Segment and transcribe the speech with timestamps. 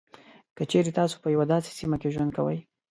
[0.55, 2.59] که چېري تاسو په یوه داسې سیمه کې ژوند کوئ.